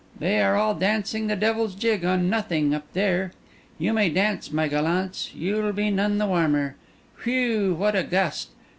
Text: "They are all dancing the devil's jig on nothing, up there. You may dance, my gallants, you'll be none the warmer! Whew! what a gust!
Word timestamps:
"They 0.17 0.41
are 0.41 0.55
all 0.55 0.73
dancing 0.73 1.27
the 1.27 1.35
devil's 1.35 1.75
jig 1.75 2.03
on 2.03 2.27
nothing, 2.27 2.73
up 2.73 2.91
there. 2.93 3.33
You 3.77 3.93
may 3.93 4.09
dance, 4.09 4.51
my 4.51 4.67
gallants, 4.67 5.29
you'll 5.35 5.73
be 5.73 5.91
none 5.91 6.17
the 6.17 6.25
warmer! 6.25 6.75
Whew! 7.23 7.75
what 7.75 7.95
a 7.95 8.01
gust! 8.01 8.49